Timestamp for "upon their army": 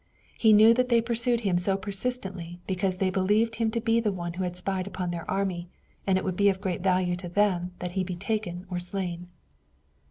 4.87-5.67